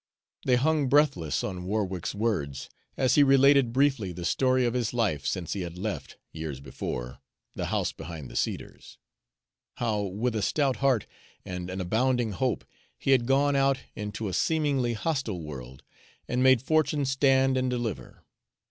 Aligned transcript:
They 0.45 0.55
hung 0.55 0.87
breathless 0.89 1.43
on 1.43 1.65
Warwick's 1.65 2.15
words 2.15 2.71
as 2.97 3.13
he 3.13 3.21
related 3.21 3.71
briefly 3.71 4.11
the 4.11 4.25
story 4.25 4.65
of 4.65 4.73
his 4.73 4.95
life 4.95 5.27
since 5.27 5.53
he 5.53 5.61
had 5.61 5.77
left, 5.77 6.17
years 6.31 6.59
before, 6.59 7.19
the 7.53 7.67
house 7.67 7.91
behind 7.91 8.27
the 8.27 8.35
cedars 8.35 8.97
how 9.75 10.01
with 10.01 10.35
a 10.35 10.41
stout 10.41 10.77
heart 10.77 11.05
and 11.45 11.69
an 11.69 11.79
abounding 11.79 12.31
hope 12.31 12.65
he 12.97 13.11
had 13.11 13.27
gone 13.27 13.55
out 13.55 13.77
into 13.95 14.27
a 14.27 14.33
seemingly 14.33 14.93
hostile 14.93 15.39
world, 15.43 15.83
and 16.27 16.41
made 16.41 16.63
fortune 16.63 17.05
stand 17.05 17.55
and 17.55 17.69
deliver. 17.69 18.23